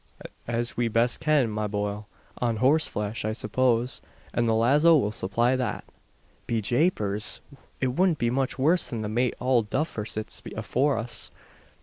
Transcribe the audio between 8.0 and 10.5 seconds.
be much worse than the mate Owld Duffer sits